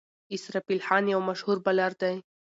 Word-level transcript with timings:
اسرافیل 0.35 0.79
خان 0.87 1.03
یو 1.13 1.19
مشهور 1.29 1.57
بالر 1.65 1.91
دئ. 2.01 2.15